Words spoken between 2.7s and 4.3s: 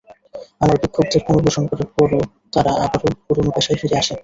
আবার পুরোনো পেশায় ফিরে আসে।